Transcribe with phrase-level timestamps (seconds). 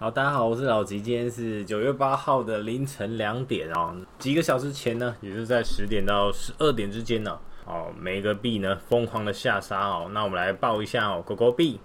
[0.00, 11.78] 好，大家好，我是老吉，今天是九月八号的凌晨两点哦，几个小时前呢，也就是在十点到十二点之间呢，哦，每个币呢疯狂的下杀哦，那我们来报一下哦，狗狗币，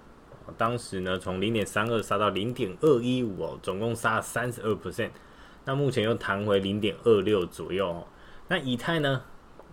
[0.57, 5.11] 当时呢从零点三二杀到零点二一五哦，总共杀了三十二 percent，
[5.65, 8.07] 那目前又弹回零点二六左右哦，
[8.47, 9.21] 那以太呢，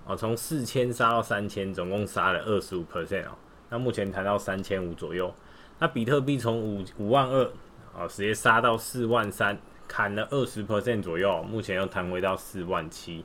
[0.04, 3.30] 哦从四千杀到三千，总共杀了二十五 percent 哦，
[3.70, 5.34] 那目前弹到三千五左右，
[5.78, 7.50] 那比特币从五五万二。
[7.98, 9.58] 哦，直接杀到四万三，
[9.88, 13.24] 砍了二十 percent 左右，目前又弹回到四万七。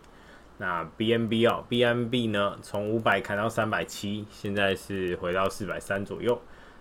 [0.58, 6.40] 那 BNB 哦，BNB 呢，从五百砍到三百七，现在是回到四百三左右。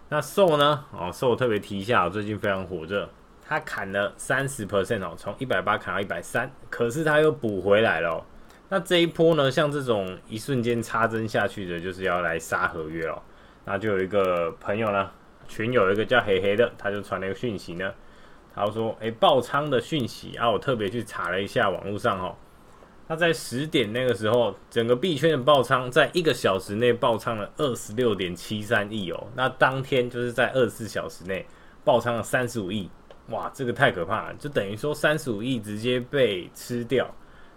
[0.09, 0.85] 那瘦呢？
[0.93, 3.09] 哦瘦特别提一下，最近非常火热，
[3.43, 8.25] 它砍了三十 percent 哦，从一百八砍到一百三，可是它又补回来了。
[8.69, 13.21] 那这一波呢，像这种一瞬间插针下去的，就是要来杀合约哦。
[13.65, 15.11] 那就有一个朋友呢。
[15.51, 17.93] 群有一个叫黑黑的，他就传了一个讯息呢，
[18.55, 22.37] 他说：“诶，爆仓的讯息啊，我特别去查了一下网络上哦，
[23.09, 31.45] 那在十点那个时候，整个币圈的爆仓在一个小时内爆仓了二十六点七三亿哦，那当天就是在二十四小时内
[31.85, 32.89] 爆仓了三十五亿，
[33.31, 37.13] 哇，这个太可怕了，就等于说三十五亿直接被吃掉，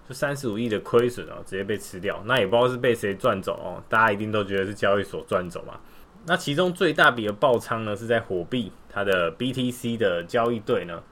[0.09, 5.79] 就三十五亿的亏损哦，直接被吃掉，那也不知道是被谁赚走哦，大家一定都觉得是交易所赚走嘛。”
[6.25, 11.03] 那其中最大笔的爆仓呢，是在火币，它的 BTC 的交易对呢，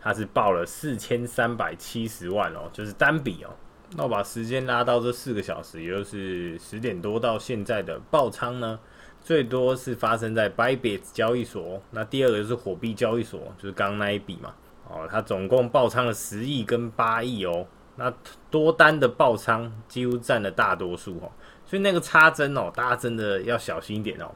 [0.00, 3.50] 它是爆了四千三百七十万哦，就是单笔哦。
[3.96, 8.78] 那我把时间拉到这四个小时，也就是十点多到现在的爆仓呢，
[9.20, 11.82] 最多是发生在 Bybit 交易所。
[11.90, 14.54] 那第二个就是火币交易所，就是刚刚那一笔嘛。
[14.88, 17.66] 哦，它总共爆仓了十亿跟八亿哦。
[17.96, 18.12] 那
[18.50, 21.30] 多单的爆仓几乎占了大多数哦，
[21.66, 24.32] 所以那个插针哦，大家真的要小心一点哦。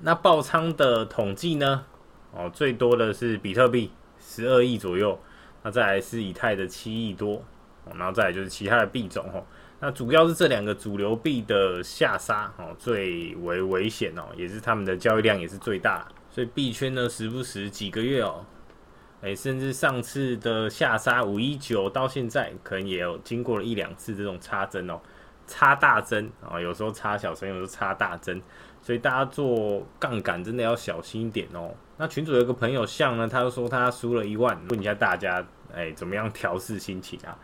[0.00, 1.84] 那爆仓的统计呢？
[2.32, 5.18] 哦，最多的是比特币十二亿左右，
[5.62, 7.42] 那再来是以太的七亿多，
[7.94, 9.42] 然后再来就是其他的币种哦。
[9.80, 18.44] 那主要是这两个主流币的下杀哦，最为危险哦，也是他们的交易量也是最大，所以币圈呢时不时几个月哦，
[19.22, 25.00] 哎，甚至上次的下杀五一九到现在，可能也有经过了一两次这种插针哦。
[25.46, 28.42] 插大针啊，有时候插小针，有时候插大针，
[28.86, 31.74] 所以大家做杠杆真的要小心一点哦。
[31.96, 37.36] 那群主有一个朋友像呢，他就说他输了一万，问一下大家，哎、怎么样调试心情啊？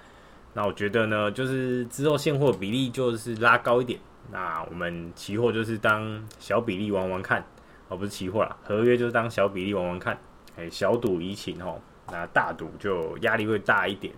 [0.54, 3.98] 那我觉得呢，就是之后现货比例就是拉高一点，
[4.30, 7.44] 那我们期货就是当小比例玩玩看，
[7.88, 10.16] 哦不是期货啦，合约就是当小比例玩玩看，
[10.56, 11.80] 哎、小赌怡情哦，
[12.12, 14.14] 那大赌就压力会大一点，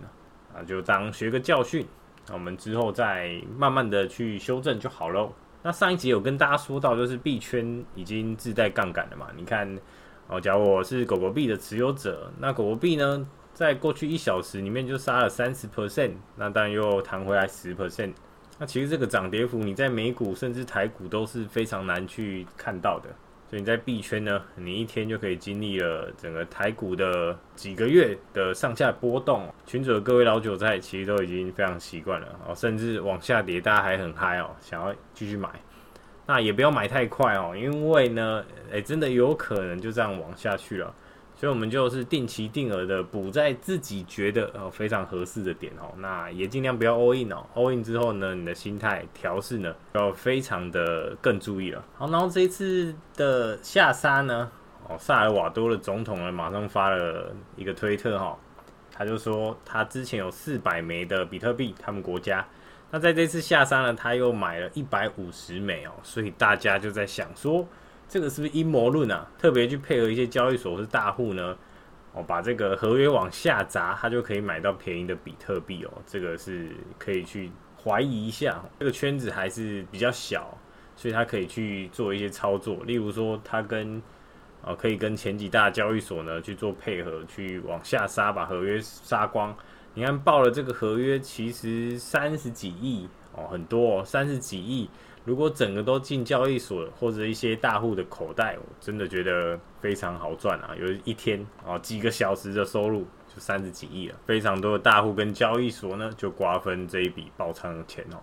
[0.53, 1.83] 啊，就当学个教训。
[2.27, 5.33] 那我们之后再慢慢的去修正就好喽。
[5.65, 9.29] 那上一集有跟大家说到，就是币圈已经自带杠杆了嘛。
[9.35, 9.67] 你看，
[10.27, 18.13] 哦，假如我是狗狗币的持有者，那狗狗币呢，在过去一小时里面就杀了三十 percent，那当然又弹回来十 percent。
[18.59, 23.09] 那其实这个涨跌幅，你在美股甚至台股都是非常难去看到的。
[23.47, 29.47] 所以你在币圈呢，你一天就可以经历了整个台股的几个月的上下波动。
[29.67, 35.49] 群主的各位老韭菜其实都已经非常习惯了哦，甚至往下跌，大家还很嗨哦，想要继续买。
[36.25, 40.91] 那也不要买太快哦，因为呢，诶，真的有可能就这样往下去了。
[41.37, 51.83] 所以，我们就是定期定额的补在自己觉得哦非常合适的点哦，那也尽量不要 all in 哦，all in 之后呢，你的心态调试呢要非常的更注意了。
[51.97, 54.49] 好，然后这一次的下杀呢，
[54.87, 58.37] 哦，萨尔瓦多的总统呢马上发了一个推特哈，
[58.89, 62.47] 他就说他之前有四百枚的比特币，他们国家，
[62.91, 67.67] 那在这次下杀呢，他又买了一百五十枚哦，所以大家就在想说。
[68.07, 69.27] 这个是不是阴谋论啊？
[69.37, 71.57] 特别去配合一些交易所或是大户呢？
[72.13, 75.91] 哦，把这个合约往下砸，他就可以买到便宜的比特币哦。
[76.07, 77.51] 这个是可以去
[77.83, 80.57] 怀疑一下，这个圈子还是比较小，
[80.95, 82.77] 所以他可以去做一些操作。
[82.85, 84.01] 例如说，他跟
[84.61, 89.53] 哦可以跟前几大交易所呢去做配合，去往下杀，把合约杀光。
[89.93, 94.89] 你看报了这个合约，其实三十几亿哦，很多哦，三十几亿。
[95.25, 100.69] 如果整个都进交易所或者一些大户的口袋，我真的觉得非常好赚啊！
[100.79, 108.17] 有一天啊，几个小时的收入就三十几亿了，非常多的大户跟交易所呢就瓜分这一笔爆仓的钱哦。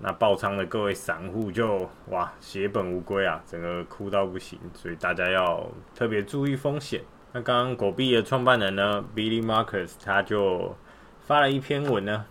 [0.00, 5.64] 那爆仓的各位散户就哇血本无归啊，整个哭到不行，所以大家要
[5.94, 7.02] 特别注意风险。
[7.32, 10.74] 那刚刚狗币的创办人呢，Billy Marcus 他就
[11.20, 12.24] 发了一篇文呢。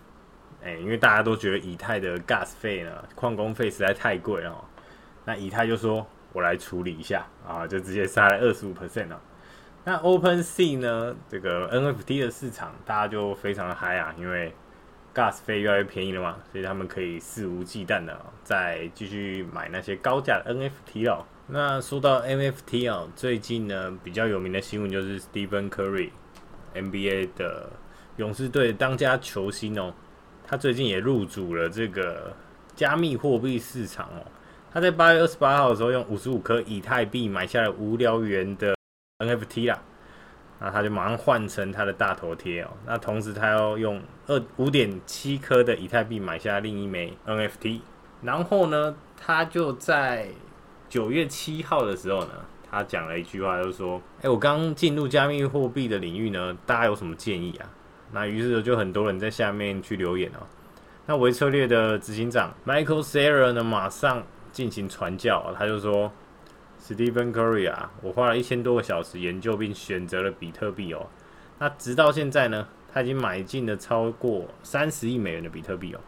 [0.67, 4.65] 哎，因为大家都觉得以太的 gas 费呢，矿工费实在太贵哦，
[5.23, 9.21] 那以太就说：“我来处理一下啊，就直接杀了二十五 percent 了。”
[9.85, 11.15] 那 Open Sea 呢？
[11.29, 14.53] 这个 NFT 的市场大家就非常的嗨啊，因为
[15.15, 21.23] Gas 费越来越便宜了嘛，所以他们可以肆无忌惮的再继续买那些高价的 NFT 哦。
[21.47, 27.69] 那说到 NFT 哦，最近呢比较有名的新闻就是 Stephen Curry，NBA 的
[28.17, 29.93] 勇士队当家球星哦，
[30.47, 32.33] 他最近也入主了这个
[32.73, 34.23] 加密货币市场哦。
[34.71, 38.75] 他在八月二十八号的时候，用五十五颗以太币买下了无聊猿的
[39.19, 39.81] NFT 啦，
[40.59, 42.69] 那他就马上换成他的大头贴哦。
[42.85, 47.81] 那同时他要用二五点七颗的以太币买下另一枚 NFT，
[48.21, 50.29] 然后呢，他就在
[50.87, 52.31] 九月七号的时候呢，
[52.69, 57.69] 他讲了一句话，就是说：“哎，我刚进入加密货币的领域呢，大家有什么建议啊？”
[58.11, 60.45] 那于是就很多人在下面去留言哦。
[61.05, 66.11] 那维策略的执行长 Michael Saylor 呢，马上进行传教，他就说
[66.81, 71.07] ：“Stephen Curry 啊，我花了一千多个小时研究并选择了比特币哦。
[71.59, 75.99] 那直到现在呢，他已经买进了超过三十亿美元的比特币哦。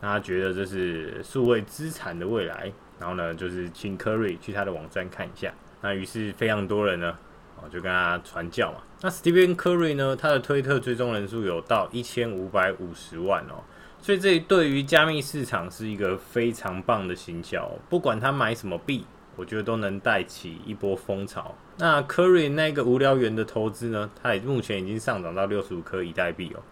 [0.00, 5.54] 那他觉得这是数位资产的未来。”然后呢，就是请 Curry 去他的网站看一下。
[5.80, 7.16] 那于是非常多人呢，
[7.62, 8.78] 哦，就跟他传教嘛。
[9.00, 13.62] 那 Stephen Curry 呢，他的推特追踪人数有到一千五百五十万哦。
[14.00, 17.70] 所以这对于加密市场是一个非常棒的行销。
[17.88, 19.04] 不管他买什么币，
[19.36, 21.54] 我觉得都能带起一波风潮。
[21.78, 26.62] 那 Curry 那个无聊猿的投资呢，他也目前已经上涨到六十五颗以太币哦。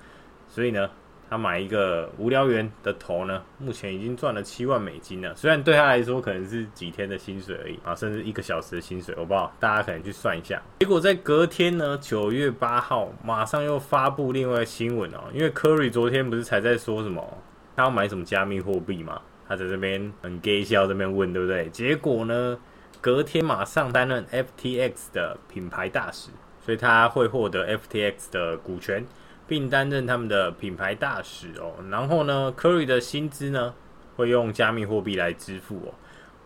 [0.48, 0.88] 所以呢。
[1.28, 5.34] 他买一个无聊猿的头呢，目前已经赚了七万美金了。
[5.34, 10.62] 虽然对他来说可能是几天的薪水而已啊，甚至一个小时的薪水，我不知道大家可能去算一下。
[10.80, 15.24] 结果在隔天呢，九月八号，马上又发布另外一个新闻哦。
[15.32, 17.38] 因为 Curry 昨天不是才在说什么
[17.74, 21.68] 他要买什么加密货币嘛，他在这边很 gay 笑这边问，对不对？
[21.70, 22.58] 结果呢，
[23.00, 26.30] 隔天马上担任 FTX 的品牌大使，
[26.64, 29.04] 所以他会获得 FTX 的股权。
[29.46, 33.74] 并担任他们的品牌大使哦，然后呢，Curry 的薪资呢
[34.16, 35.94] 会用加密货币来支付哦，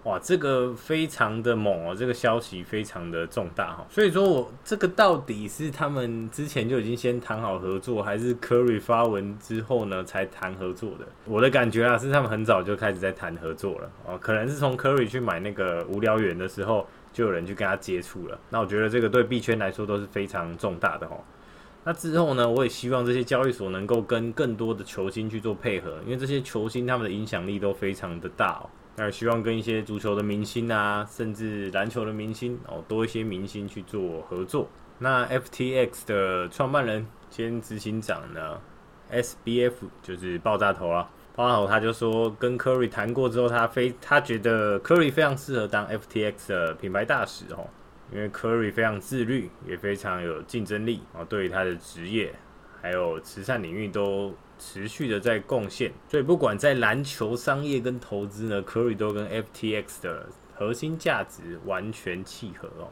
[0.04, 11.06] 哇，这个非常的猛哦，这个消息非常的重大哈，所以说我这个到底是他们之前就已经先谈好合作，还是 Curry 发文之后呢才谈合作的？
[11.24, 13.90] 我的感觉啊是他们很早就开始在谈合作了。
[14.06, 21.20] 哦，可能是从 Curry 去买那个无聊猿的时候就有人去跟他接触了，那我觉得这个对币圈来说都是非常重大的哦。
[21.82, 28.68] 那之后呢，我也希望这些交易所能够跟更多的球星去做配合，因为这些球星他们的影响力都非常的大哦。
[28.96, 34.68] 那希望跟一些足球的明星啊，甚至篮球的明星哦，多一些明星去做合作。
[34.98, 38.60] 那 FTX 的创办人兼执行长呢
[39.10, 39.72] ，SBF
[40.02, 47.66] 就是爆炸头啊，爆炸头他就说跟 Curry 谈过之后，他非他觉得 Curry 非常适合当 FTX 的品牌大使哦。
[48.12, 52.34] 因为 Curry 非常自律，也非常有竞争力啊，对于他的职业
[52.82, 62.88] 还有慈善领域都持续的在贡献，所以不管在篮球、商业跟投资呢，Curry 都跟 FTX 的核心价值完全契合哦。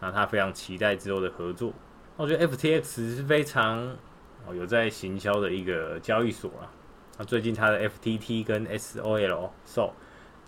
[0.00, 1.72] 那他非常期待之后的合作。
[2.16, 3.78] 我觉得 FTX 是非常
[4.46, 6.68] 哦有在行销的一个交易所啊。
[7.18, 9.90] 那最近他的 FTT 跟 SOL SOL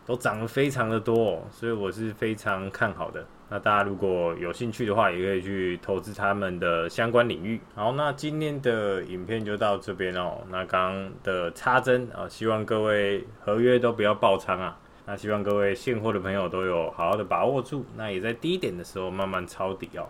[0.08, 3.22] 都涨得非常的多哦，所以我是非常看好的。
[3.50, 7.60] 那大家如果有兴趣的话，也可以去投资他们的相关领域。
[7.74, 10.38] 好，那今天的影片就到这边哦。
[10.50, 14.78] 那刚刚的插针啊，希望各位合约都不要爆仓啊。
[15.04, 17.84] 那希望各位现货的朋友都有好好的把握住。
[17.94, 20.08] 那也在低点的时候慢慢抄底哦。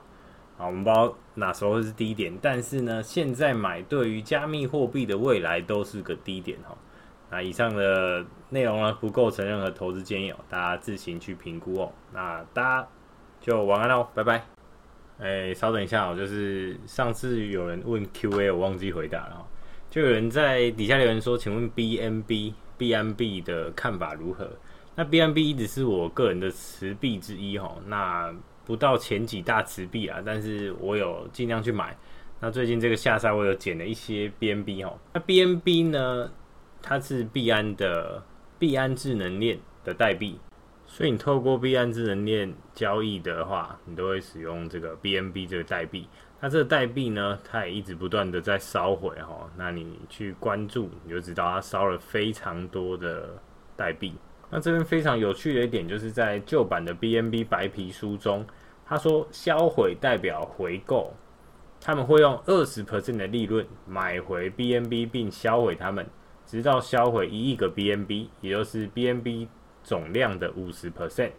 [0.57, 6.78] 好，我们不知道哪时候是低点，但是呢，现在买对于加密货币的未来都是个低点哦。
[7.31, 11.93] 那以上的内容呢，不构成任何投资建议哦，大家自行去评估哦。
[12.13, 12.89] 那大家。
[13.41, 14.45] 就晚安喽，拜拜。
[15.21, 19.47] 哎、稍等一下哦，就是上次有人问 Q&A，我忘记回答了。
[19.89, 24.51] 就有人在底下留言说：“请问 BNB BNB 的看法如何？”
[24.97, 27.77] 那 BNB 一直是我个人的持币之一哈。
[27.87, 28.35] 那
[28.67, 31.97] 不到前几大持币啊，但是我有尽量去买。
[32.41, 34.99] 那最近这个下杀，我有捡了一些 BNB 哈。
[35.15, 36.31] 那 BNB 呢，
[36.83, 38.23] 它是币安的
[38.59, 40.39] 币安智能链的代币。
[40.87, 46.09] 所以你透过币安智能链交易的话，你都会使用这个 BNB 这个代币。
[46.41, 49.51] 那这个代币呢，它也一直不断的在烧毁哈。
[49.57, 53.37] 那你去关注，你就知道它烧了非常多的
[53.77, 54.15] 代币。
[54.49, 58.47] 那这边非常有趣的一点，就是在旧版的 BNB 白皮书中，
[58.87, 61.13] 他说销毁代表回购，
[61.79, 66.07] 他们会用二十 percent 的利润买回 BNB 并销毁它们，
[66.49, 69.47] 直到销毁一亿个 BNB，也就是 BNB。
[69.81, 71.31] 总量的五十 percent，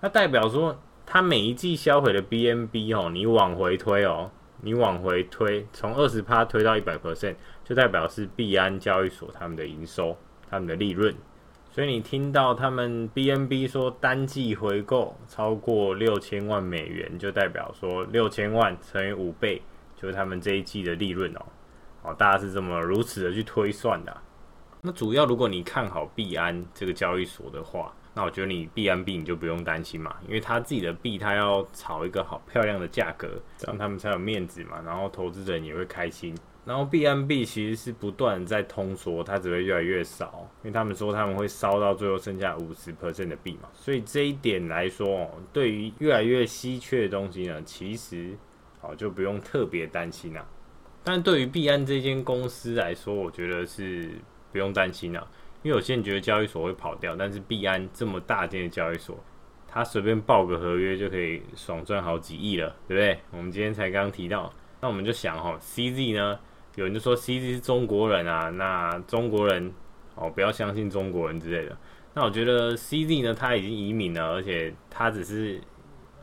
[0.00, 4.30] 那代表说它每一季销毁的 BNB 哦，你往回推哦，
[4.62, 7.34] 你往回推，从二十趴推到一百 percent，
[7.64, 10.16] 就代表是币安交易所他们的营收，
[10.48, 11.14] 他们的利润。
[11.70, 19.60] 所以你听到他们 BNB 说单季回购超过六千万美元，就代表说六千万乘以五倍，
[19.96, 21.44] 就是他们这一季的利润哦。
[22.04, 24.16] 哦，大家是这么如此的去推算的。
[24.80, 36.34] 那主要如果你看好币安这个交易所的话，那我觉得你币安币你就不用担心嘛，因为他自己的币他要炒一个好漂亮的价格，这样他们才有面子嘛，然后投资人也会开心。
[36.64, 48.36] 然后币安币其实是不断在通缩，它只会越来越少，因为他们说他们会烧到最后剩下五十 percent 的币嘛，所以这一点来说，对于越来越稀缺的东西呢，其实
[48.82, 50.46] 哦就不用特别担心啦。
[51.02, 54.10] 但对于币安这间公司来说，我觉得是
[54.52, 55.26] 不用担心啦，
[55.62, 59.18] 因为有些人觉得交易所会跑掉，但是币安这么大间的交易所，
[59.66, 63.18] 他随便报个合约就可以爽赚好几亿了，对不对？
[63.30, 66.38] 我们今天才刚提到，那我们就想哈，CZ 呢？
[66.76, 69.72] 有人就说 CZ 是中国人啊，那中国人
[70.14, 71.76] 哦，不要相信中国人之类的。
[72.14, 75.60] 那我觉得 CZ 呢，他已经移民了，而且他只是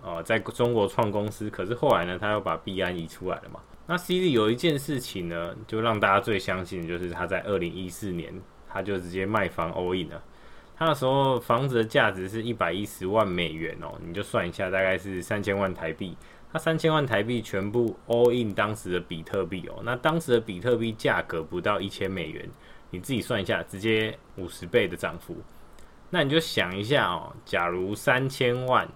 [0.01, 3.60] 哦在中国创公司，可是后来呢，他又把币安移出来了嘛。
[3.87, 8.33] 那 CZ 有一件事情呢，就让大家最相信的就是他在二零一四年
[8.67, 10.23] 他就直接卖房 all in 了。
[10.77, 16.17] 他那时候房子的价值是一百一十万美元哦，你就算一下，大概是三千万台币。
[16.51, 22.49] 他三千万台币全部 all in 当时的比特币哦，那当时的比特币价格不到一千美元，
[22.89, 25.37] 你自己算一下，直接五十倍的涨幅。
[26.09, 28.87] 那你就想一下哦，假如三千万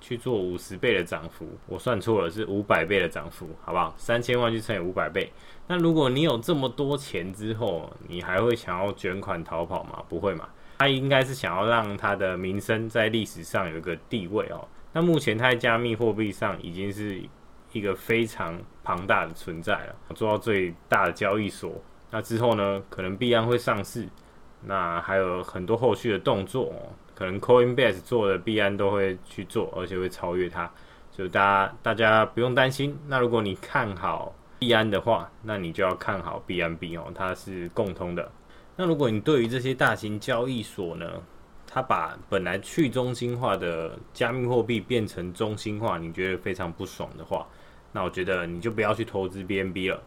[0.00, 3.94] 去做五十倍的涨幅，我算错了，是五百倍的涨幅，好不好？
[3.96, 5.32] 三千万去乘以五百倍，
[5.66, 10.02] 那如果你有这么多钱之后，你还会想要卷款逃跑吗？
[10.08, 10.48] 不会嘛？
[10.78, 14.68] 他应该是想要让他的名声在历史上有一个地位哦。
[14.92, 17.22] 那目前它在加密货币上已经是
[17.72, 21.72] 一个非常庞大的存在了，做到最大的交易所。
[22.10, 24.08] 那之后呢，可能币安会上市，
[24.62, 30.70] 那还有很多后续的动作，哦可能 Coinbase 做的币安都会去做，而且会超越它，
[31.10, 32.96] 所以大家大家不用担心。
[33.08, 38.30] 那如果你看好币安的话，那你就要看好 Bnb 哦，它是共通的。
[38.76, 41.10] 那如果你对于这些大型交易所呢，
[41.66, 47.46] 它把本来去中心化的加密货币变成中心化，你觉得非常不爽的话，
[47.92, 50.02] 那我觉得你就不要去投资 BNB 了，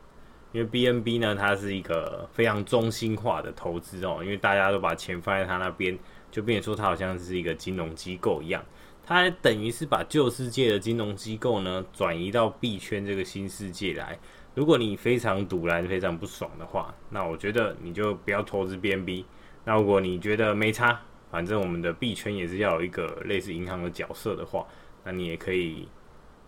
[0.51, 5.97] 因为 BNB 呢，它是一个非常中心化的投资哦，因为大家都把钱放在它那边，
[6.31, 8.63] 就变成说它好像是一个金融机构一样，
[9.03, 14.17] 它等于是把旧世界的金融机构呢转移到币圈这个新世界来。
[14.55, 19.23] 如果你非常堵然、非常不爽的话，那我觉得你就不要投资 BNB。
[19.63, 20.99] 那如果你觉得没差，
[21.31, 24.65] 反正我们的币圈也是要有一个类似银行的角色的话，
[25.03, 25.87] 那你也可以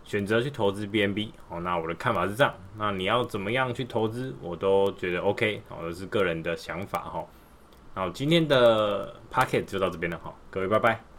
[0.04, 1.30] 选择去投资 BNB。
[1.48, 2.54] 好，那我的看法是这样。
[2.78, 5.62] 那你要怎么样去投资，我都觉得 OK。
[5.70, 7.26] 好，这是个人的想法哈。
[7.94, 11.11] 好，今天的 Pocket 就到这边了好，各位拜拜。